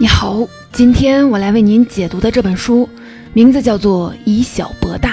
[0.00, 2.88] 你好，今天我来为您解读的这本书，
[3.34, 5.10] 名字叫做《以小博大》，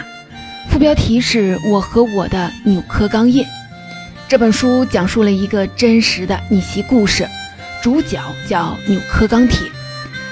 [0.72, 3.46] 副标题是我和我的纽科钢业。
[4.30, 7.28] 这本书讲述了一个真实的逆袭故事，
[7.84, 8.18] 主角
[8.48, 9.70] 叫纽科钢铁，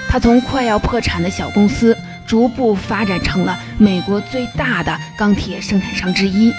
[0.08, 1.94] 他从快要破产的小公司，
[2.26, 6.50] 逐步发展成了美国最大的钢铁生产商之一。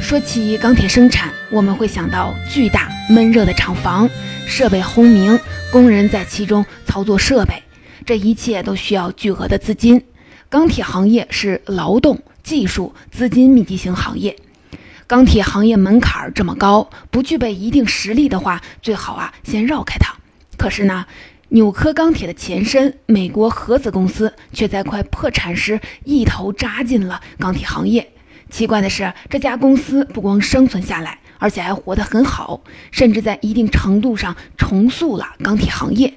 [0.00, 4.08] 说起钢铁生产，我们会想到巨大闷热的厂房，
[4.46, 5.38] 设备轰鸣。
[5.70, 7.62] 工人在其中操作设备，
[8.06, 10.02] 这一切都需要巨额的资金。
[10.48, 14.34] 钢铁行业是劳动、技术、资金密集型行业。
[15.06, 20.14] 钢铁行业门槛这么高，不具备一定实力的话，最好啊先绕开它。
[20.56, 21.04] 可是呢，
[21.50, 28.10] 纽科钢铁的前身美国合资公司却在快破产时一头扎进了钢铁行业。
[28.48, 31.17] 奇怪的是，这家公司不光生存下来。
[31.38, 36.14] 而且还活得很好，甚至在一定程度上重塑了钢铁行业。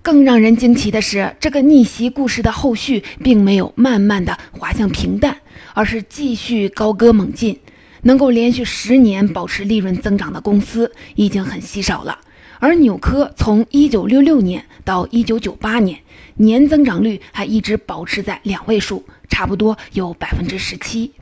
[0.00, 5.36] 更让人惊奇的是，这个逆袭故事的后续并没有慢慢的滑向平淡，
[5.74, 7.60] 而是继续高歌猛进。
[8.04, 12.18] 能够连续十年保持利润增长的公司已经很稀少了。
[12.58, 16.00] 而纽科从1966年到1998年，
[16.34, 21.12] 年增长率还一直保持在两位数，差不多有百分之十七。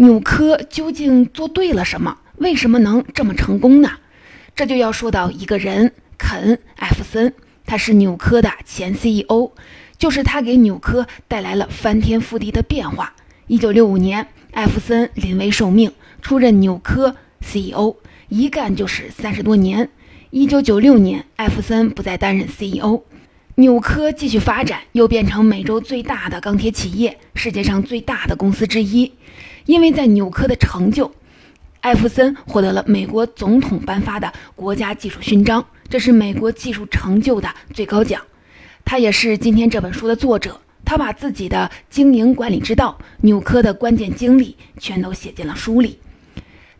[0.00, 2.18] 纽科究竟做对了什么？
[2.36, 3.90] 为什么能这么成功呢？
[4.54, 7.34] 这就要说到一个人，肯·艾弗森，
[7.66, 9.50] 他是纽科的前 CEO，
[9.98, 13.12] 就是他给纽科带来了翻天覆地的变化。
[13.48, 15.90] 一九六五年，艾弗森临危受命，
[16.22, 17.96] 出任纽科 CEO，
[18.28, 19.90] 一干就是三十多年。
[20.30, 23.02] 一九九六年，艾弗森不再担任 CEO，
[23.58, 29.12] 纽科继续发展，又变成美洲最大的钢铁企业，世界上最大的公司之一。
[29.66, 31.10] 因为在纽科的成就，
[31.80, 38.22] 艾弗森获得了美国总统颁发的国家技术勋章，这是美国技术成就的最高奖。
[38.84, 45.98] 他也是今天这本书的作者，他把自己的经营管理之道、纽科的关键经历全都写进了书里。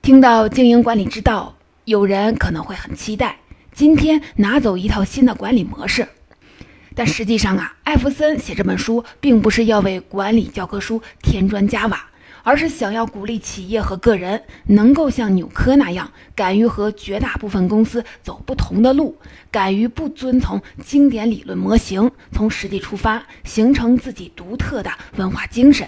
[0.00, 1.56] 听到经营管理之道，
[1.86, 3.38] 有人可能会很期待
[3.72, 6.06] 今天拿走一套新的管理模式，
[6.98, 12.06] 但实际上啊，艾弗森写这本书并不是要为管理教科书添砖加瓦。
[12.42, 19.16] 而是想要鼓励企业和个人能够像纽科那样，敢于和绝大部分公司走不同的路，
[19.50, 25.86] 敢于不遵从经典理论模型，从实际出发，形成自己独特的文化精神。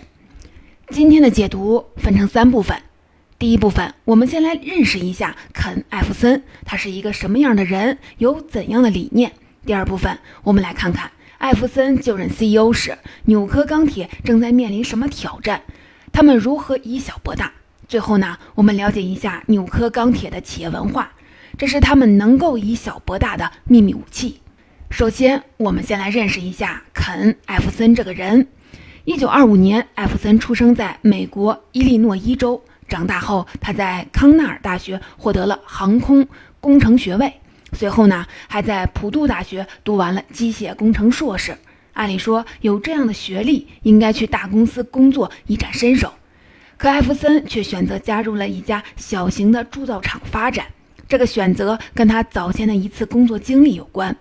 [0.91, 2.77] 今天的解读分成三部分，
[3.39, 9.33] 第一部分我们先来认识一下肯·艾弗森，他是一个什么样的人，有怎样的理念。
[9.67, 15.63] 第二部分我们来看看艾弗森就任 CEO 时，纽科钢铁正在面临什么挑战。
[16.13, 17.53] 他们如何以小博大？
[17.89, 21.13] 最后呢，我们了解一下纽科钢铁的企业文化，
[21.59, 24.41] 这是他们能够以小博大的秘密武器。
[24.91, 28.49] 首先，我们先来认识一下肯·艾弗森这个人。
[29.05, 32.63] 一九二五年，艾弗森出生在美国伊利诺伊州。
[32.89, 36.27] 长大后，他在康奈尔大学获得了航空
[36.61, 37.40] 工程学位，
[37.73, 41.57] 随后呢，还在普渡大学读完了机械工程硕士。
[41.93, 46.13] 按理说，有这样的学历，应该去大公司工作一展身手。
[46.77, 50.67] 可艾弗森却选择加入了一家小型的铸造厂发展。
[51.07, 54.17] 这个选择跟他早前的一次工作经历有关。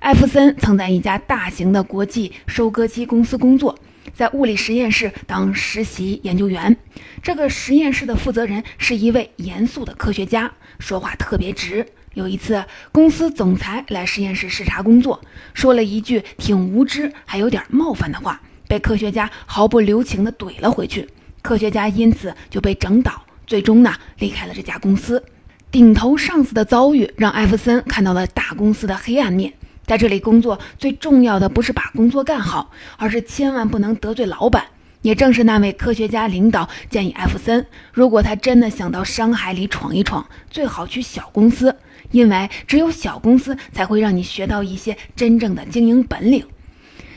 [0.00, 3.78] 艾弗森曾在一家大型的国际收割机公司工作，
[4.12, 6.76] 在物理实验室当实习研究员。
[7.22, 11.86] 这个实验室的负责人是一位严肃的科学家，说话特别直。
[12.18, 15.20] 有一次，公司总裁来实验室视察工作，
[15.54, 21.08] 说了一句挺无知还有点冒犯的话，被科学家毫不留情地怼了回去。
[21.42, 25.22] 科学家因此就被整倒，最终呢离开了这家公司。
[25.70, 29.52] 顶头上司的遭遇让艾弗森看到了大公司的黑暗面。
[29.86, 34.64] 在这里工作最重要的不是把工作干好，而是千万不能得罪老板。
[35.02, 41.76] 也正是那位科学家领导建议艾弗森，如果他真的想到商海里闯一闯，最好去小公司。
[42.10, 46.44] 因为只有小公司才会让你学到一些真正的经营本领。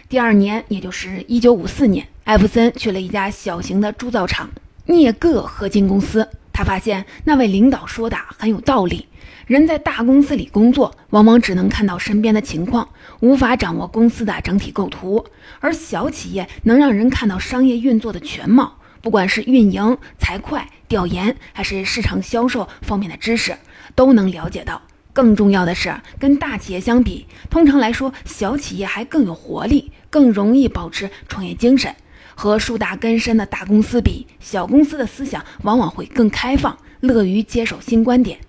[0.10, 4.50] 第二年，也就是一九五四年，艾弗森去了一家小型的铸造厂——
[4.86, 6.28] 镍铬合金公司。
[6.54, 9.08] 他发现那位领导说的很有道理：
[9.48, 12.90] 人在大公司里工作，往往只能看到身边的情况，
[13.22, 15.24] 无法掌握公司的整体构图；
[15.62, 23.56] 而小企业能让人看到商业运作的全貌，不管是运营、财会、调研，还是市场销售方面的知识。
[23.94, 24.82] 都能了解到。
[25.14, 31.94] 更重要的是，跟大企业相比，通常来说，小企业还更有活力，更容易保持创业精神。
[32.34, 38.40] 和树大根深的大公司比，小公司的思想往往会更开放，乐于接受新观点。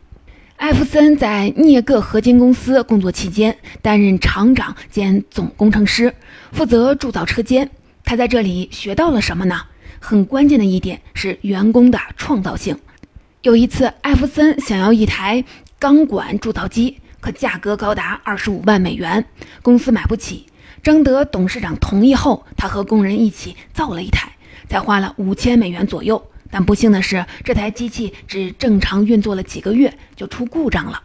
[0.56, 6.14] 艾弗森在镍铬合金公司工作期间，担任厂长兼总工程师，
[6.52, 7.68] 负责铸造车间。
[8.04, 9.62] 他在这里学到了什么呢？
[10.04, 12.76] 很关键的一点是员工的创造性。
[13.42, 15.44] 有一次，艾弗森想要一台
[15.78, 19.24] 钢管铸造机，可价格高达二十五万美元，
[19.62, 20.46] 公司买不起。
[20.82, 24.32] 征得董事长同意后，他和工人一起造了一台，
[24.68, 26.20] 才花了五千美元左右。
[26.50, 31.00] 但不幸的是，这台机器只正常运作了几个月就出故障了。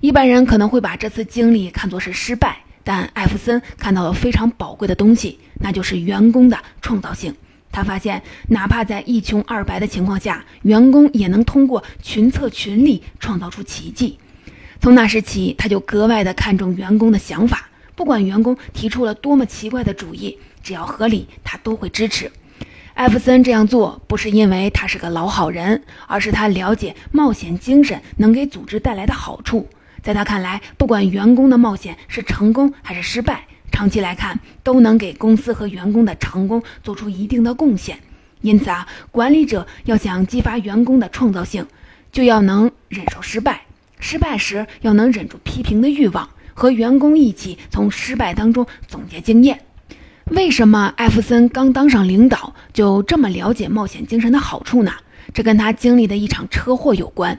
[0.00, 7.34] 一般人可能会把这次经历看作是失败，但艾弗森看到了非常宝贵的东西，那就是员工的创造性。
[7.72, 14.18] 他发现，哪怕在一穷二白的情况下，员工也能通过群策群力创造出奇迹。
[14.80, 22.30] 从那时起，他就格外的看重员工的想法，不管员工提出了多么奇怪的主意，只要合理，他都会支持。
[22.94, 29.66] 艾弗森这样做不是因为他是个老好人，而是他了解冒险精神能给组织带来的好处。
[30.02, 37.98] 在他看来，不管员工的冒险是成功还是失败，长期来看都能给公司和员工的成功做出一定的贡献。
[38.42, 41.66] 因此啊，管理者要想激发员工的创造性，
[42.12, 43.54] 就要能忍受失败；
[43.98, 49.60] 失败时要能忍住批评的欲望，和员工一起从失败当中总结经验。
[50.26, 54.92] 为什么艾弗森刚当上领导就这么了解冒险精神的好处呢？
[55.32, 57.38] 这跟他经历的一场车祸有关。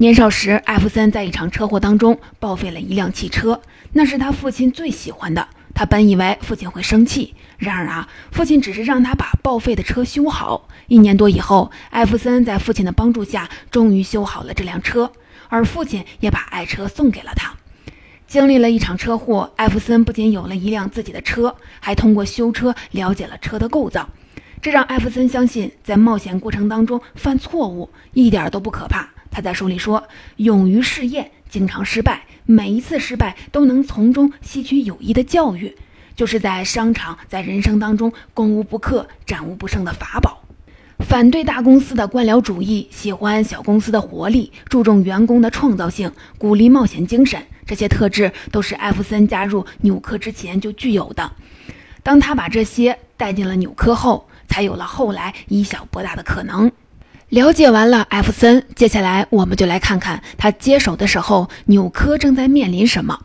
[0.00, 3.60] 年少时，艾弗森在一场车祸当中报废了一辆汽车，
[3.92, 5.46] 那是他父亲最喜欢的。
[5.74, 10.66] 他本以为父亲会生气，然而啊，父亲只是让他把报废的车修好。
[10.86, 15.12] 一年多以后，艾弗森在父亲的帮助下，终于修好了这辆车，
[15.50, 17.52] 而父亲也把爱车送给了他。
[18.26, 24.08] 经历了一场车祸，艾弗森不仅有了一辆自己的车，还通过修车了解了车的构造。
[24.62, 29.06] 这让艾弗森相信，在冒险过程当中犯错误一点都不可怕。
[29.30, 35.76] 他在书里说：“勇于试验，经常失败，每一次失败都能从中吸取有益的教育，
[36.16, 40.38] 就是在商场、在人生当中攻无不克、战无不胜的法宝。”
[41.00, 47.42] 反对大公司的官僚主义，喜欢小公司的活力，注重员工的创造性，鼓励冒险精神。
[47.64, 51.32] 这些特质都是艾弗森加入纽科之前就具有的。
[52.02, 56.70] 当他把这些带进了纽科后，才有了后来以小博大的可能。
[57.30, 63.20] 了解完了艾弗森，接下来我们就来看看他接手的时候，纽科正在面临什么。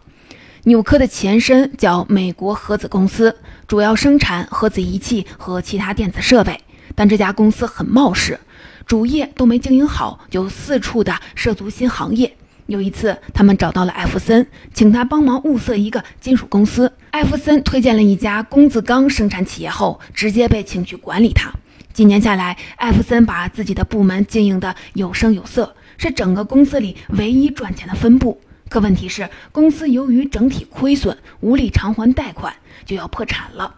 [0.65, 3.35] 纽科的前身叫美国核子公司，
[3.67, 6.59] 主要生产核子仪器和其他电子设备。
[6.93, 8.39] 但这家公司很冒失，
[8.85, 12.31] 主业都没经营好，就四处的涉足新行业。
[12.67, 16.93] 有一次，他们找到了艾弗森，请他帮忙物色一个金属公司。
[17.09, 21.51] 艾弗森推荐了一家工字钢生产企业后，直接被请去管理它。
[21.95, 28.41] 几年下来，艾弗森把自己的部门经营得有声有色，是整个公司里唯一赚钱的分部。
[28.67, 32.53] 可问题是，公司由于整体亏损，无力偿还贷款，
[32.83, 33.75] 就要破产了。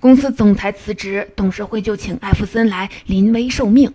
[0.00, 3.94] 公司总裁辞职，董事会就请艾弗森来临危受命。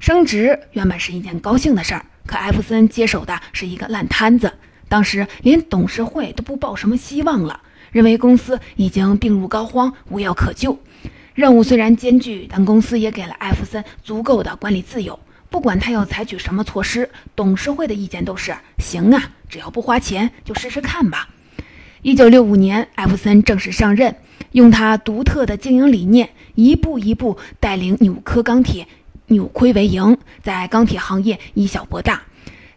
[0.00, 2.04] 升职原本是一件高兴的事儿。
[2.26, 4.52] 可艾弗森接手的是一个烂摊子，
[4.88, 7.60] 当时连董事会都不抱什么希望了，
[7.92, 10.76] 认为公司已经病入膏肓，无药可救。
[11.34, 15.18] 任务虽然艰巨，但公司也给了艾弗森足够的管理自由，
[15.50, 21.28] 不管他要采取什么措施，董事会的意见都是行啊，只要不花钱，就试试看吧。
[22.02, 24.14] 一九六五年，艾弗森正式上任，
[24.52, 28.86] 用他独特的经营理念，一步一步带领纽科钢铁。
[29.28, 32.22] 扭亏为盈，在钢铁行业以小博大。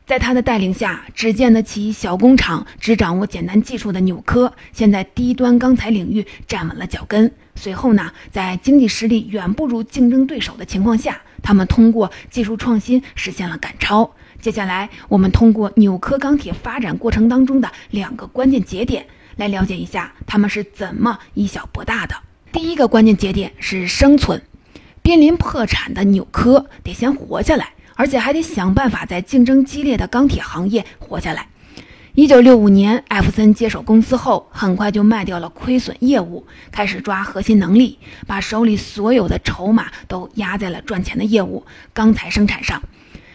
[0.07, 7.29] 在他的带领下，只建得起小工厂、只掌握简单技术的纽科，现在低端钢材领域站稳了脚跟。
[7.55, 14.09] 随后呢，在经济实力远不如竞争对手的情况下，他们通过技术创新实现了赶超。
[14.39, 22.15] 接下来，我们通过纽科钢铁发展过程当中的两个关键节点，来了解一下他们是怎么以小博大的。
[22.53, 24.41] 第一个关键节点是生存。
[25.01, 31.47] 濒临破产的纽科得先活下来，而且还得想办法在竞争激烈的钢铁行业活下来。
[32.13, 42.81] 一九六五年，艾弗森接手公司后，很快就卖掉了亏损业务，开始抓核心能力，把手里所有的筹码都压在了赚钱的业务——钢材生产上。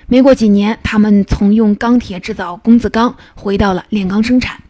[0.08, 4.60] 没过几年，他们从用钢铁制造工字钢回到了炼钢生产。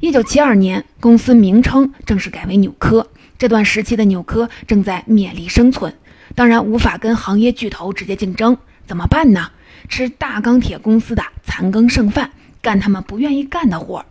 [0.00, 3.08] 一九七二年，公司名称正式改为纽科。
[3.36, 5.92] 这段时期的纽科正在勉力生存。
[6.34, 8.56] 当然无法跟行业巨头直接竞争，
[8.88, 9.50] 怎么办呢？
[9.86, 12.30] 吃大钢铁公司的残羹剩饭，
[12.62, 14.06] 干他们不愿意干的活儿。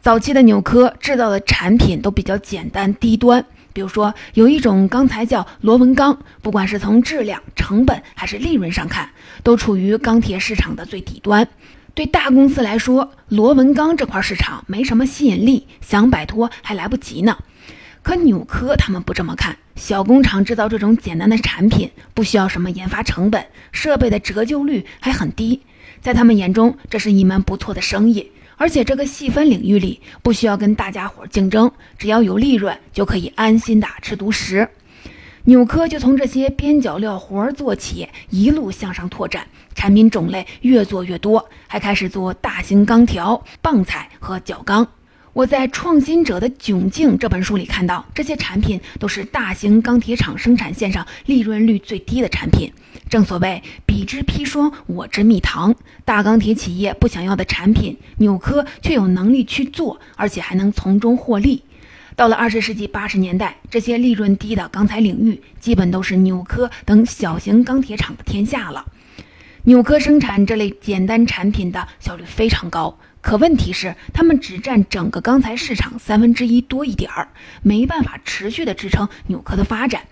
[0.00, 9.10] 早期的纽科制造的产品都比较简单低端，比如说有一种钢材叫螺纹钢，不管是从质量、成本还是利润上看，
[9.42, 11.48] 都处于钢铁市场的最底端。
[11.94, 17.36] 对大公司来说，螺纹钢这块市场没什么吸引力，想摆脱还来不及呢。
[18.04, 23.42] 可纽科他们不这么看，小工厂制造这种简单的产品，不需要什么研发成本，
[23.72, 25.62] 设备的折旧率还很低，
[26.02, 28.30] 在他们眼中，这是一门不错的生意。
[28.56, 34.68] 而且这个细分领域里，不需要跟大家伙竞争，只要有利润，就可以安心的吃独食。
[35.44, 44.86] 纽科就从这些边角料活做起，一路向上拓展，产品种类越做越多，还开始做大型钢条、棒材和角钢。
[45.34, 52.72] 我在《创新者的窘境》这本书里看到，这些产品都是大型钢铁厂生产线上利润率最低的产品。
[53.10, 55.74] 正所谓彼之砒霜，我之蜜糖。
[56.04, 61.64] 大钢铁企业不想要的产品，纽科却有能力去做，而且还能从中获利。
[62.14, 68.86] 到了二十世纪八十年代，这些利润低的钢材领域，基本都是纽科等小型钢铁厂的天下了。
[69.64, 72.96] 纽科生产这类简单产品的效率非常高。
[73.24, 77.26] 可问题是，他们只占整个钢材市场三分之一多一点儿，
[77.62, 80.02] 没办法持续的支撑纽科的发展。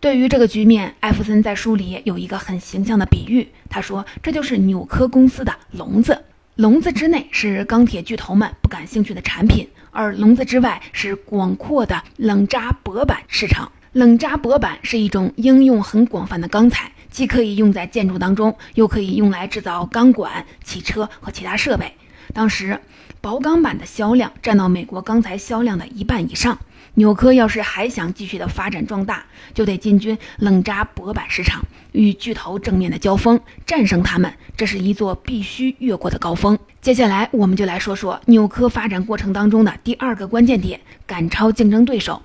[0.00, 13.72] 对于这个局面，艾弗森在书里有一个很形象的比喻，他说这就是纽科公司的笼子，笼子之内是钢铁巨头们不感兴趣的产品，而笼子之外是广阔的冷轧薄板市场。
[13.92, 21.90] 冷轧薄板是一种应用很广泛的钢材，既可以用在建筑当中，又可以用来制造钢管、汽车和其他设备。
[22.32, 22.80] 当时，
[23.20, 26.58] 薄钢板的销量占到美国钢材销量的一半以上。
[26.94, 29.24] 纽科要是还想继续的发展壮大，
[29.54, 36.58] 就得进军冷轧薄板市场，与巨头正面的交锋，战胜他们，这是一座必须越过的高峰。
[36.82, 42.20] 接下来，我们就来说说纽科发展过程当中的第二个关键点：赶超竞争对手。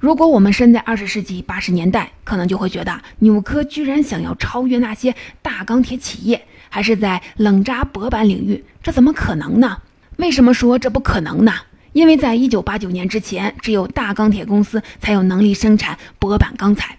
[0.00, 6.44] 如果我们身在二十世纪八十年代，可能就会觉得纽科居然想要超越那些大钢铁企业。
[6.74, 9.76] 还是在冷轧薄板领域，这怎么可能呢？
[10.16, 11.52] 为什么说这不可能呢？
[11.92, 16.96] 因为在一九八九年之前，只有大钢铁公司才有能力生产薄板钢材。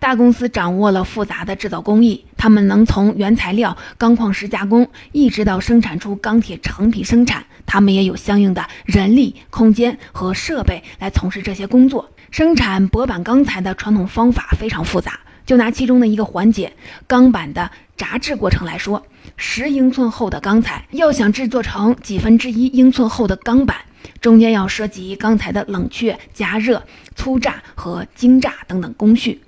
[0.00, 7.44] 大公司掌握了复杂的制造工艺，他们能从原材料钢矿石加工，一直到生产出钢铁成品生产。
[7.64, 12.10] 他们也有相应的人力、空间和设备来从事这些工作。
[12.32, 15.20] 生产薄板钢材的传统方法非常复杂。
[15.44, 16.72] 就拿其中的一个环节——
[17.06, 19.04] 钢板的轧制过程来说。
[19.44, 23.76] 十英寸厚的钢材要想制作成几分之一英寸厚的钢板，
[24.20, 26.80] 中间要涉及钢材的冷却、加热、
[27.16, 29.42] 粗榨和精榨等等工序。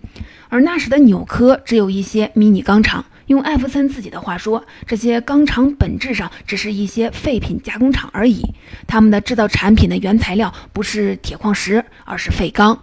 [0.49, 8.43] 而那时的纽科只有一些迷你钢厂，用艾弗森自己的话说，这些钢厂本质上只是一些废品加工厂而已。
[8.89, 12.77] 他们的制造产品的原材料不是铁矿石，而是废钢。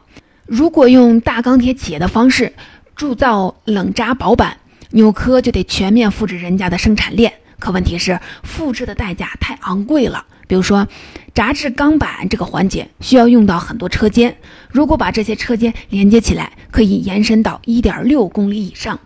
[0.45, 2.53] 如果用大钢铁企业的方式
[2.95, 4.57] 铸造冷轧薄板，
[4.91, 10.25] 纽科就得全面复制人家的生产链，可问题是复制的代价太昂贵了。
[10.47, 10.85] 比如说，
[11.33, 14.35] 轧制钢板这个环节需要用到很多车间，
[14.69, 18.99] 如果把这些车间连接起来，可以延伸到一点六公里以上。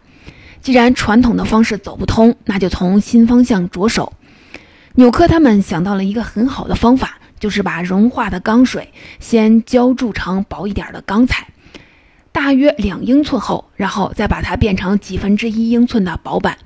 [0.63, 4.13] 既然传统的方式走不通，那就从新方向着手。
[4.96, 11.48] 纽科他们想到了一个很好的方法，就是把融化的钢水先浇铸成薄一点的钢材。
[12.36, 16.58] 大约两英寸厚，然后再把它变成几分之一英寸的薄板，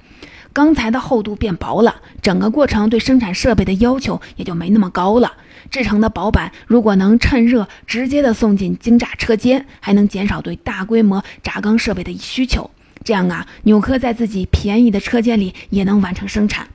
[0.52, 5.32] 钢材的厚度变薄了，整个过程对生产设备的要求也就没那么高了。
[5.70, 12.72] 制成的薄板如果能趁热直接的送进精榨车间，还能减少对大规模轧钢设备的需求。
[13.04, 16.68] 这样啊，纽科在自己便宜的车间里也能完成生产。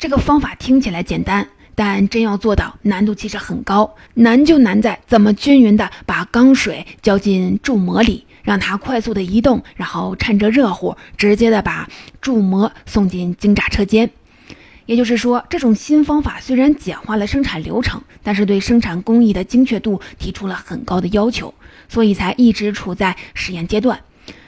[0.00, 1.46] 这个方法听起来简单。
[1.76, 3.94] 但真要做到，难度其实很高。
[4.14, 11.88] 难就难在怎么均匀的把钢水浇进铸模里，让它快速的移动，然后趁着热乎，直接的把
[12.20, 14.10] 铸模送进精榨车间。
[14.86, 21.52] 也就是说，这种新方法虽然简化了生产流程，但是对生产工艺的精确度提出了很高的要求，
[21.88, 24.00] 所以才一直处在实验阶段。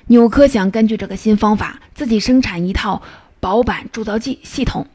[0.07, 3.03] 纽科想根据这个新方法，自己生产一套
[3.41, 4.87] 薄板铸造剂系统。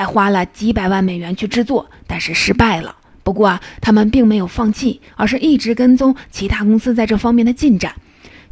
[0.00, 2.96] 还花了几百万美元去制作，但是失败了。
[3.22, 7.94] 不过，他们并没有放弃，而是一直跟踪其他公司在这方面的进展。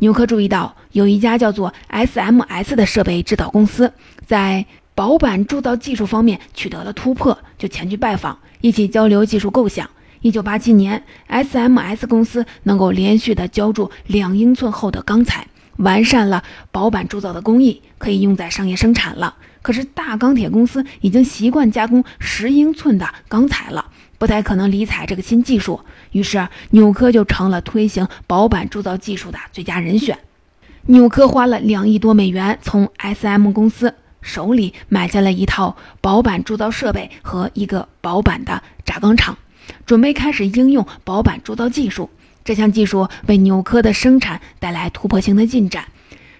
[0.00, 3.90] 纽科注意到有一家叫做 SMS 的设备制造公司
[4.26, 9.88] 在薄板铸造技术方面取得了突破，就前去拜访，一起交流技术构想。
[10.20, 15.46] 一九八七年，SMS 公司能够连续的浇铸两英寸厚的钢材，
[15.78, 19.34] 完善了薄板铸造的工艺，可以用在商业生产了。
[19.62, 23.86] 可是大钢铁公司已经习惯加工十英寸的钢材了，
[24.18, 25.80] 不太可能理睬这个新技术。
[26.12, 30.18] 于是纽科就成了推行薄板铸造技术的最佳人选。
[30.86, 39.36] 纽科花了两亿多美元从 S.M 公司手里买下了一套薄板铸造设备和一个薄板的轧钢厂，
[39.84, 42.08] 准备开始应用薄板铸造技术。
[42.42, 45.84] 这项技术为纽科的生产带来突破性的进展。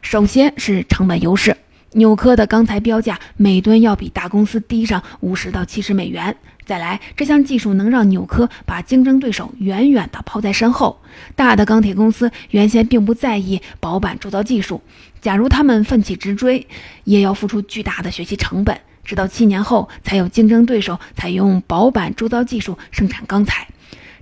[0.01, 1.57] 首先是成本优势，
[1.99, 6.37] 纽科的钢材标价每吨要比大公司低上五十到七十美元。
[6.65, 11.01] 再来，这项技术能让纽科把竞争对手远远地抛在身后。
[11.35, 14.81] 大的钢铁公司原先并不在意薄板铸造技术，
[15.21, 16.69] 假如他们奋起直追，
[17.03, 18.79] 也要付出巨大的学习成本。
[19.05, 23.67] 直到七年后，才有竞争对手采用薄板铸造技术生产钢材。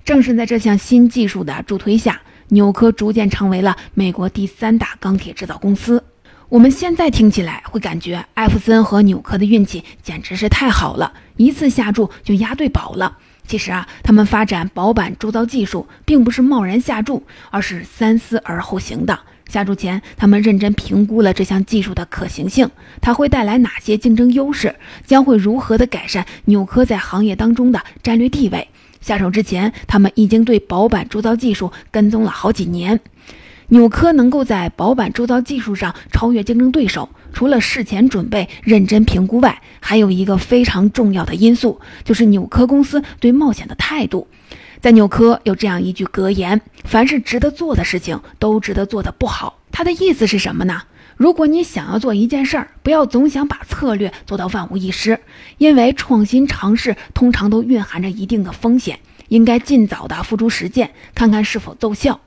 [0.02, 6.02] 正是在这项新技术的助推下，纽科逐渐成为了美国第三大钢铁制造公司。
[6.48, 13.18] 我们现在听起来会感觉艾弗森和纽科的运气简直是太好了，一次下注就押对宝了。
[13.48, 19.18] 其实啊，他们发展薄板铸造技术并不是贸然下注，而是三思而后行的。
[19.48, 28.68] 下注前，他们认真评估了这项技术的可行性，它会带来哪些竞争优势，将会如何的改善纽科在行业当中的战略地位。
[29.00, 33.00] 下手之前，他们已经对薄板铸造技术跟踪了好几年。
[33.68, 44.28] 纽科能够在薄板铸造技术上超越竞争对手，除了事前准备、认真评估外，还有一个非常重要的因素，就是纽科公司对冒险的态度。
[44.80, 50.82] 在纽科有这样一句格言：“凡是值得做的事情，都值得做得不好。”他的意思是什么呢？
[51.16, 55.18] 如果你想要做一件事儿，不要总想把策略做到万无一失，
[55.58, 62.20] 因为创新尝试通常都蕴含着一定的风险，应该尽早的付诸实践，看看是否奏效。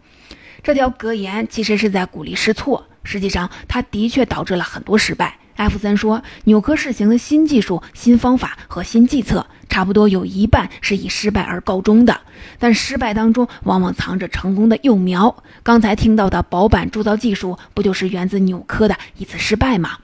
[0.63, 5.37] 这条格言其实是在鼓励试错，实际上它的确导致了很多失败。
[5.55, 12.21] 艾弗森说，纽科试行的新技术、新方法和新计策，差不多有一半是以失败而告终的。
[12.59, 15.43] 但失败当中往往藏着成功的幼苗。
[15.61, 19.97] 刚才听到的薄板铸造技术，不就是源自纽科的一次失败吗？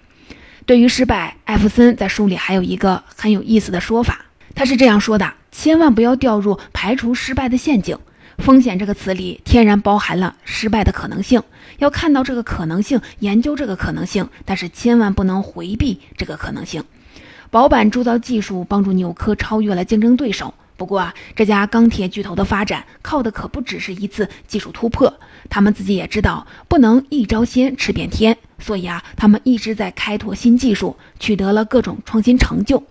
[0.65, 7.97] 对于失败，艾弗森在书里还有一个很有意思的说法，他是这样说的：千万不要掉入排除失败的陷阱。
[8.37, 11.41] 风险这个词里天然包含了失败的可能性，
[11.79, 16.83] 要看到这个可能性，研究这个可能性，但是千万不能回避这个可能性。
[17.49, 20.53] 薄板铸造技术帮助纽科超越了竞争对手。
[20.77, 25.13] 不过啊，这家钢铁巨头的发展靠的可不只是一次技术突破，
[25.49, 32.83] 他们自己也知道不能一招鲜吃遍天，所以啊，他们一直在开拓新技术，取得了各种创新成就。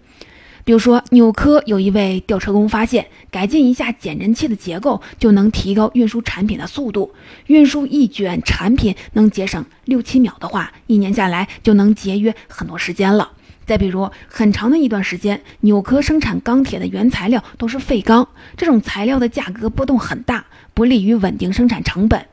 [0.64, 7.12] 比如说，纽科有一位吊车工发现，改进一下减震器的结构就能提高运输产品的速度。
[7.48, 13.32] 运输一卷产品能节省六七秒的话，一年下来就能节约很多时间了。
[13.66, 22.26] 再比如，很长的一段时间，纽科生产钢铁的原材料都是废钢，这种材料的价格波动很大，不利于稳定生产成本。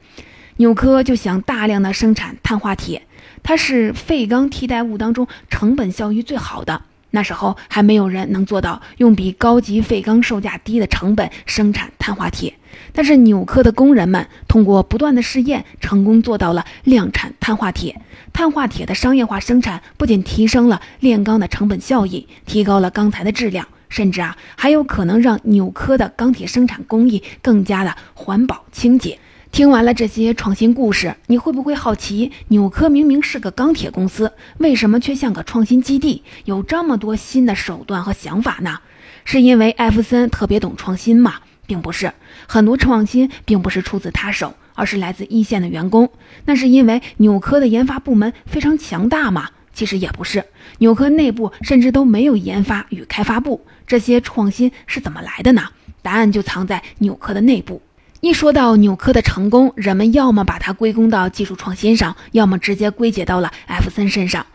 [0.55, 3.05] 纽科就想大量的生产碳化铁，
[3.43, 6.83] 它是废钢替代物当中成本效益最好的。
[7.11, 12.55] 那时候还没有人能做到用比高级废钢售价低的成本生产碳化铁，
[12.93, 18.01] 但是纽科的工人们通过不断的试验，成功做到了量产碳化铁。
[18.33, 29.19] 碳化铁的商业化生产不仅提升了炼钢的成本效益，提高了钢材的质量，甚至啊还有可能让纽科的钢铁生产工艺更加的环保清洁。
[29.51, 38.79] 听完了这些创新故事，你会不会好奇，纽科明明是个钢铁公司，为什么却像个创新基地，有这么多新的手段和想法呢？
[39.25, 41.41] 是因为艾弗森特别懂创新吗？
[41.67, 42.13] 并不是，
[42.47, 46.09] 很多创新并不是出自他手，而是来自一线的员工。
[46.45, 49.49] 那是因为纽科的研发部门非常强大吗？
[49.73, 50.45] 其实也不是，
[50.77, 53.65] 纽科内部甚至都没有研发与开发部。
[53.85, 55.67] 这些创新是怎么来的呢？
[56.01, 57.81] 答案就藏在纽科的内部。
[58.21, 64.45] 一说到纽科的成功，人们要么把它归功到技术创新上，要么直接归结到了艾弗森身上。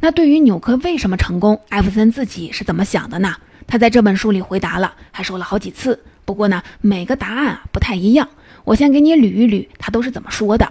[0.00, 3.34] 那对于纽科为什么成功，艾弗森自己是怎么想的呢？
[3.66, 6.04] 他在这本书里回答了，还说了好几次。
[6.26, 8.28] 不过呢，每个答案啊不太一样。
[8.64, 10.70] 我先给你捋一捋，他都是怎么说的。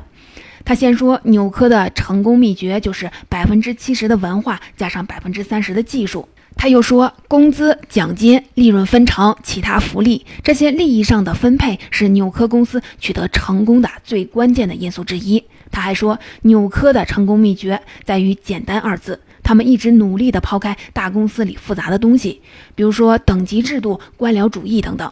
[0.64, 6.30] 他先说纽科的成功秘诀就是百分之七十的文化加上百分之三十的技术。
[6.56, 15.44] 他又说，工资、奖金、利润分成、其他福利这些利益上的分配是纽科公司取得成功的最关键的因素之一。
[15.72, 19.20] 他还说，纽科的成功秘诀在于“简单”二字。
[19.44, 22.42] 他们一直努力地抛开大公司里复杂的东西，
[22.76, 25.12] 比如说等级制度、官僚主义等等。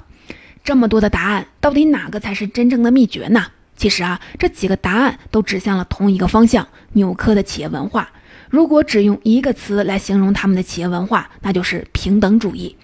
[0.64, 3.48] 这么多的答案，到底哪个才是真正的秘诀呢？
[3.76, 8.10] 其实啊，这几个答案都指向了同一个方向：纽科的企业文化。
[8.52, 12.76] 如果只用一个词来形容他们的企业文化，那就是平等主义。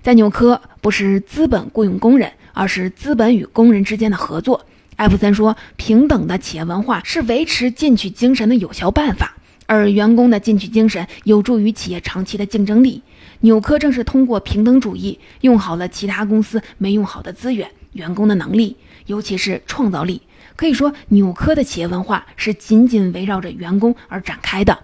[0.00, 4.64] 在纽科，不是资本雇佣工人，而是资本与工人之间的合作。
[4.94, 9.34] 艾普森说，平等的企业文化是维持进取精神的有效办法。
[9.66, 13.02] 而员工的进取精神有助于企业长期的竞争力。
[13.40, 18.76] 纽科正是通过平等主义，用好了其他公司没用好的资源、员工的能力，
[19.06, 20.22] 尤其是创造力。
[20.54, 24.78] 可以说，纽科的企业文化是紧紧围绕着员工而展开的。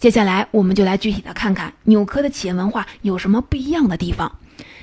[0.00, 4.38] 接下来，我们就来具体的看看纽科的企业文化有什么不一样的地方。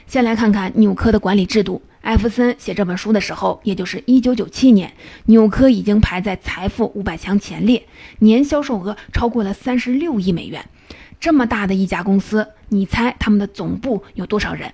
[0.05, 1.81] 先来看看纽科的管理制度。
[2.01, 4.93] 艾弗森写这本书的时候，也就是1997年，
[5.25, 7.87] 纽科已经排在财富五百强前列，
[8.19, 10.63] 年销售额超过了36亿美元。
[11.19, 14.71] 这么大的一家公司，你猜他们的总部有多少人？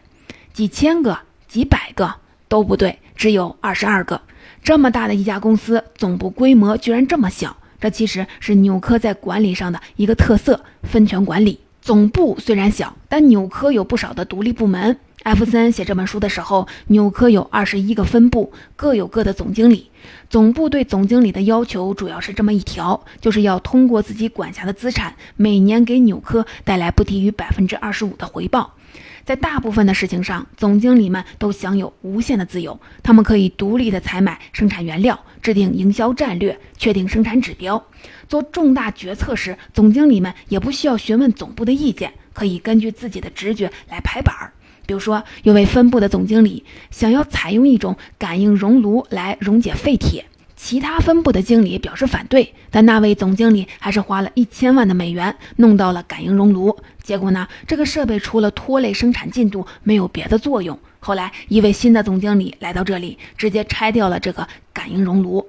[0.52, 2.16] 几千个、几百个
[2.50, 4.20] 都不对，只有二十二个。
[4.62, 11.60] 这么大的一家公司，总部规模居然这么小，这其实是纽科在管理上的一个特色——分权管理。
[11.82, 14.98] 总部虽然小，但纽科有不少的独立部门。
[15.24, 19.92] 艾弗森写这本书的时候，纽科有二十一个分部，各有各的总经理。
[20.30, 28.76] 总部对总经理的要求主要是这么一条，就是要通过自己管辖的资产，每年给纽科带来不低于百分之二十五的回报。
[29.26, 37.82] 在大部分的事情上，总经理们都享有无限的自由，他们可以独立的采买生产原料，制定营销战略，确定生产指标。
[38.28, 44.52] 做重大决策时，总经理们也不需要询问总部的意见，可以根据自己的直觉来拍板儿。
[44.86, 50.26] 比如说，有位分部的总经理想要采用一种感应熔炉来溶解废铁，
[50.66, 56.74] 其他分部的经理表示反对，但那位总经理还是花了一千万的美元弄到了感应熔炉。
[57.04, 60.80] 结果呢，这个设备除了拖累生产进度，没有别的作用。
[61.02, 65.46] 后来，一位新的总经理来到这里，直接拆掉了这个感应熔炉，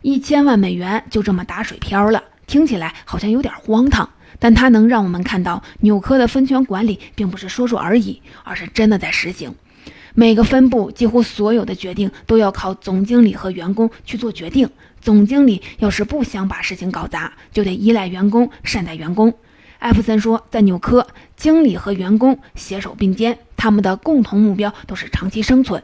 [0.00, 2.24] 一千万美元就这么打水漂了。
[2.46, 4.08] 听起来好像有点荒唐。
[4.38, 9.54] 但它能让我们看到，纽科的分权管理并不是说说而已，而是真的在实行。
[10.18, 14.70] 每个分部几乎所有的决定都要靠总经理和员工去做决定。
[15.02, 19.34] 总经理要是不想把事情搞砸，就得依赖员工，善待员工。
[19.78, 25.82] 艾弗森说，在纽科，经理和员工携手并肩，他们的共同目标都是长期生存。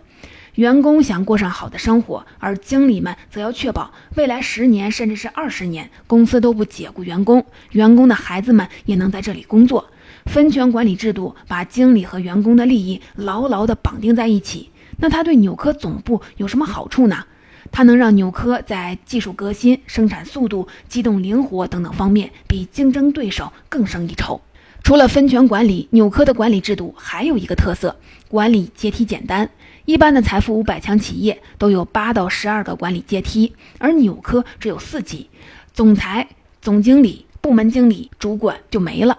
[0.55, 9.91] 员工想过上好的生活，而经理们则要确保未来十年甚至是二十年，公司都不解雇员工，员工的孩子们也能在这里工作。
[10.27, 14.71] 分权管理制度把经理和员工的利益牢牢地绑定在一起。
[14.99, 17.25] 那它对纽科总部有什么好处呢？
[17.71, 24.41] 它能让纽科在技术革新、生产速度、机动灵活等等方面比竞争对手更胜一筹。
[24.83, 27.97] 除了分权管理，纽科的管理制度还有一个特色：
[28.29, 29.49] 管理阶梯简单。
[29.85, 35.29] 一般的财富五百强企业都有八到十二个管理阶梯，而纽科只有四级，
[35.73, 36.29] 总裁、
[36.61, 39.19] 总经理、部门经理、主管就没了。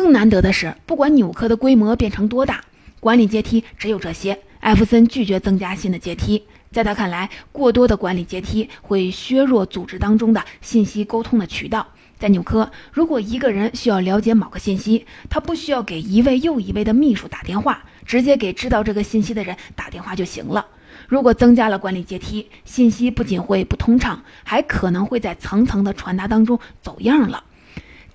[0.00, 2.64] 更难得的是，不管纽科的规模变成多大，
[3.00, 4.38] 管理阶梯只有这些。
[4.60, 11.86] 艾弗森拒绝增加新的阶梯，在他看来，过多的管理阶梯会削弱组织当中的信息沟通的渠道。
[12.18, 20.64] 在纽科，如果一个人需要了解某个信息，他不需要给一位又一位的秘书打电话，直接给知道这个信息的人打电话就行了。
[21.08, 27.44] 如果增加了管理阶梯，信息不仅会不通畅，还可能会在层层的传达当中走样了。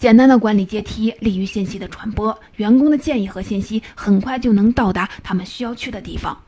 [0.05, 6.39] 简单的管理阶梯利于信息的传播，员工的建议和信息很快就能到达他们需要去的地方。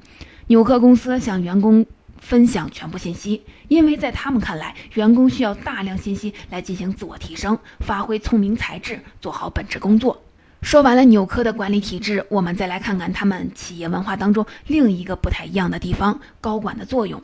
[0.45, 1.83] 纽科公司向员工。
[2.19, 10.21] 分享全部信息，因为在他们看来，员工需要大量信息来进行自我提升，发挥聪明才智，做好本职工作。
[10.61, 17.21] 说完了纽科的管理体制，我们再来看看他们企业文化当中另一个不太一样的地方——高管的作用。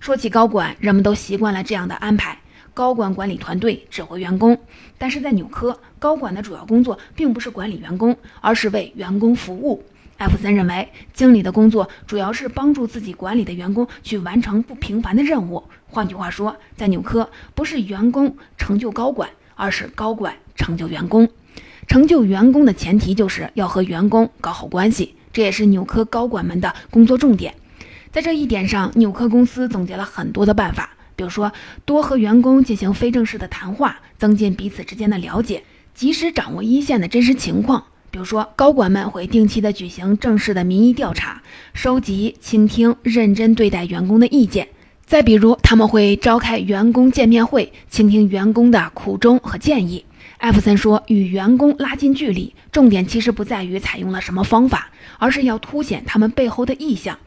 [0.00, 2.38] 说起高管，人们都习惯了这样的安排：
[2.78, 4.56] 高管管理团队，指挥员工。
[4.98, 9.82] 但是在纽科，高管的主要工作并不是管理员工，而是为员工服务。
[10.16, 15.64] 艾弗森认为，经理的工作主要是帮助自己管理的员工去完成不平凡的任务。
[15.88, 21.28] 换句话说，在纽科，不是员工成就高管，而是高管成就员工。
[21.88, 27.54] 成就员工的前提就是要和员工搞好关系，这也是纽科高管们的工作重点。
[28.12, 31.52] 在这一点上，纽科公司总结了很多的办法，比如说，
[31.84, 37.82] 多和员工进行非正式的谈话，增进彼此之间的了解，及时掌握一线的真实情况。
[38.12, 41.42] 比如说，高管们会定期的举行正式的民意调查，
[41.74, 44.68] 收集、倾听、认真对待员工的意见。
[45.04, 50.04] 再比如，他们会召开员工见面会，倾听员工的苦衷和建议。
[50.36, 57.18] 艾弗森说，与员工拉近距离，重点其实不在于采用了什么方法，而是要凸显他们背后的意向。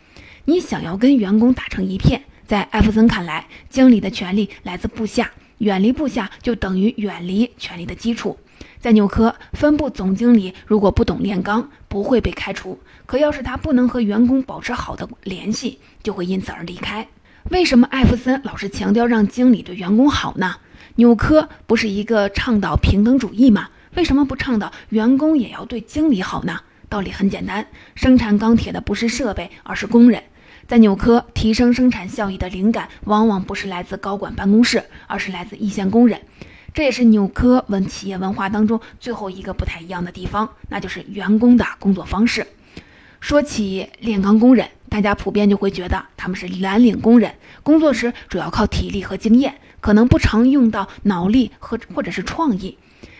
[0.45, 8.37] 你想要跟员工打成一片，在艾弗森看来，经理的权力来自部下，远离部下就等于远离权力的基础。
[8.77, 17.07] 在纽科，分部总经理如果不懂炼钢，不会被开除；可要是他不能和员工保持好的联系，就会因此而离开。
[17.51, 20.57] 为什么艾弗森老是强调让经理对员工好呢？
[20.95, 23.69] 纽科不是一个倡导平等主义吗？
[23.95, 26.59] 为什么不倡导员工也要对经理好呢？
[26.89, 30.21] 道理很简单，生产钢铁的不是设备，而是工人。
[30.71, 36.21] 在纽科，提升生产效益的灵感往往不是来自高管办公室，而是来自一线工人。
[36.73, 42.47] 这也是纽科文企业文化当中最后一个不太一样的地方，那就是员工的工作方式。
[43.19, 52.77] 说起炼钢工人，大家普遍就会觉得他们是蓝领工人，工作时主要靠体力和经验，可能不常用到脑力和或者是创意。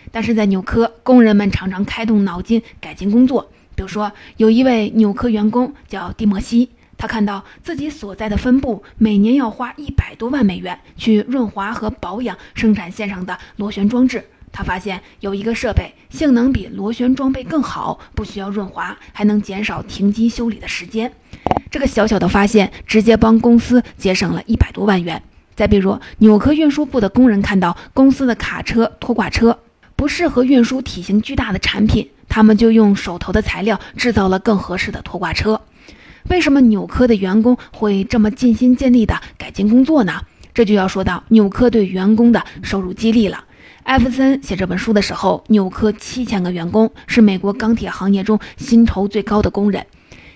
[0.09, 3.51] 但是在纽科，工人们常常开动脑筋改进工作。
[3.75, 6.69] 比如说，有一位纽科员工叫蒂莫西，
[7.01, 14.23] 他看到自己所在的分部每年要花一百多万美元去润滑和保养生产线上的螺旋装置。
[14.51, 21.11] 他发现有一个设备性能比螺旋装备更好，不需要润滑，还能减少停机修理的时间。
[21.71, 25.23] 这个小小的发现直接帮公司节省了一百多万元。
[25.55, 29.57] 再比如，纽科运输部的工人看到公司的卡车拖挂车
[29.95, 35.59] 不适合运输体型巨大的产品，他们就用手头的材料制造了更合适的拖挂车。
[36.29, 40.21] 为什么纽科的员工会这么尽心尽力地改进工作呢？
[40.53, 43.45] 这就要说到纽科对员工的收入激励了。
[43.83, 49.85] 艾弗森写这本书的时候，纽科七千个员工是美国钢铁行业中薪酬最高的工人。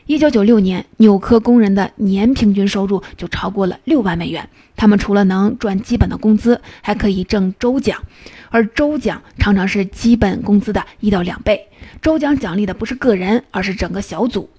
[0.08, 4.50] 一九九六年，纽科工人的年平均收入就超过了六万美元。
[4.76, 8.04] 他们除了能赚基本的工资，还可以挣周奖，
[8.50, 11.68] 而周奖常常是基本工资的一到两倍。
[12.02, 14.50] 周奖奖励的不是个人，而是整个小组。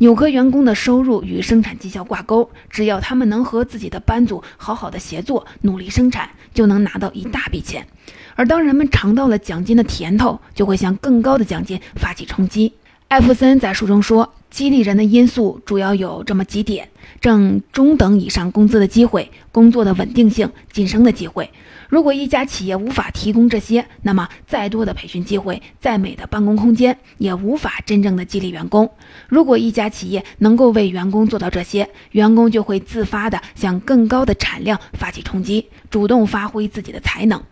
[0.00, 7.86] 纽科员工的收入与生产绩效挂钩，只要他们能和自己的班组好好的协作，努力生产，就能拿到一大笔钱。
[8.34, 12.72] 而当人们尝到了奖金的甜头，就会向更高的奖金发起冲击。
[13.08, 16.88] 艾弗森在书中说，激励人的因素主要有这么几点：
[17.20, 21.50] 挣中等以上工资的机会，工作的稳定性，晋升的机会。
[21.88, 28.90] 如果一家企业无法提供这些，那么再多的培训机会，再美的办公空间，也无法真正的激励员工。
[29.28, 37.42] 如果一家企业能够为员工做到这些，员工就会自发的向更高的产量发起冲击，主动发挥自己的才能。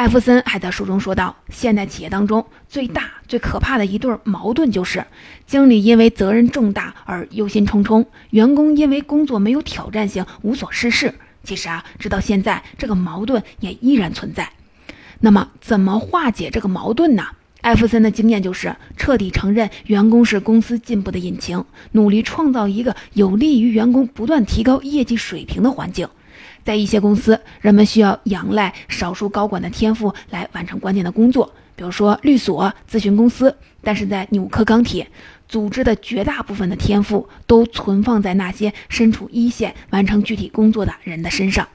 [0.00, 5.04] 艾弗森还在书中说道：“现代企业当中最大、最可怕的一对矛盾，就是
[5.46, 11.12] 经理因为责任重大而忧心忡忡，员工因为工作没有挑战性无所事事。”
[11.44, 14.50] 其实啊，直到现在，这个矛盾也依然存在。
[15.18, 17.26] 那么，怎么化解这个矛盾呢？
[17.60, 26.08] 艾弗森的经验就是，彻底承认员工是公司进步的引擎，努力创造一个有利于员工不断提高业绩水平的环境。
[26.64, 33.54] 在一些公司，人们需要仰赖少数高管的天赋来完成关键的工作，比如说律所、咨询公司。
[33.82, 35.06] 但是在纽科钢铁。
[35.48, 41.66] 组织的绝大部分的天赋都存放在那些身处一线完成具体工作的人的身上，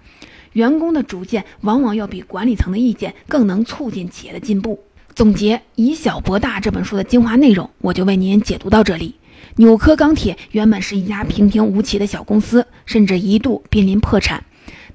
[0.53, 4.79] 员工的主见往往要比管理层的意见更能促进企业的进步。
[5.13, 9.15] 总结《以小博大》这本书的精华内容，我就为您解读到这里。
[9.57, 14.41] 纽科钢铁原本是一家平平无奇的小公司，甚至一度濒临破产。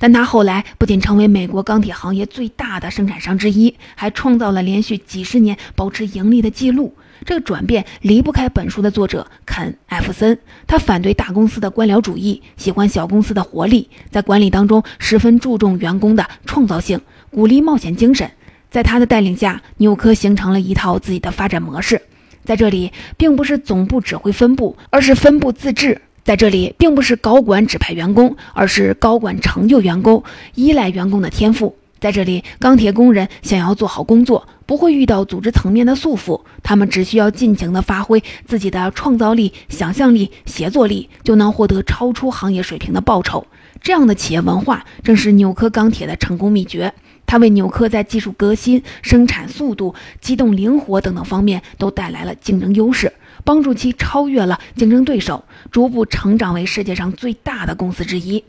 [0.00, 6.94] 但他后来不仅成为美国钢铁行业最大的生产商之一，还创造了连续几十年保持盈利的记录。
[7.26, 10.38] 这个转变离不开本书的作者肯·艾弗森。
[10.66, 16.98] 他反对大公司的官僚主义，喜欢小公司的活力，在管理当中十分注重员工的创造性，
[17.30, 18.30] 鼓励冒险精神。
[18.70, 22.00] 在他的带领下，纽科形成了一套自己的发展模式。
[22.42, 26.00] 在这里，并不是总部指挥分部，而是分部自治。
[26.24, 30.22] 在这里，并不是高管指派员工，而是高管成就员工，
[30.54, 31.76] 依赖员工的天赋。
[31.98, 43.46] 在这里，钢铁工人想要做好工作，不会遇到组织层面的束缚，他们只需要尽情地发挥自己的创造力、想象力、协作力，就能获得超出行业水平的报酬。
[43.83, 46.92] 这样的企业文化正是纽科钢铁的成功秘诀。
[47.26, 53.12] 它为纽科在技术革新、生产速度、机动灵活等等方面都带来了竞争优势。
[53.44, 58.42] 帮助其超越了竞争对手，逐步成长为世界上最大的公司之一。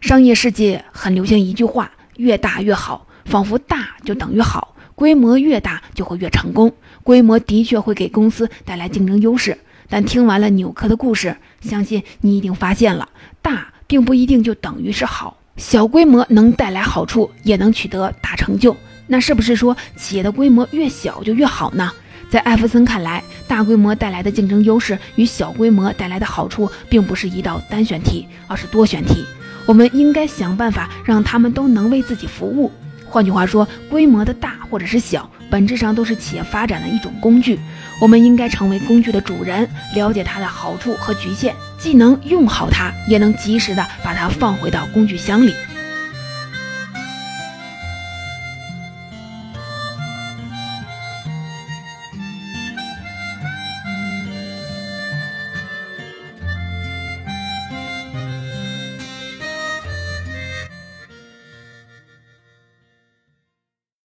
[0.00, 6.72] 商业世界很流行一句话：“越大越好”，仿佛大就等于好，规模越大就会越成功。
[7.02, 13.08] 规模的确会给公司带来竞争优势，但听完了纽克的故事，相信你一定发现了，
[13.42, 15.36] 大并不一定就等于是好。
[15.56, 18.76] 小规模能带来好处，也能取得大成就。
[19.08, 21.90] 那是不是说企业的规模越小就越好呢？
[22.30, 29.24] 在艾弗森看来，大规模带来的竞争优势与小规模带来的好处，并不是一道单选题，而是多选题。
[29.64, 32.70] 我们应该想办法让他们都能为自己服务。
[33.06, 37.58] 换句话说，规模的大或者是小，本质上都是企业发展的一种工具。
[38.00, 45.54] 我们应该成为工具的主人，了解它的好处和局限，既能用好它，也能及时的把它放回到工具箱里。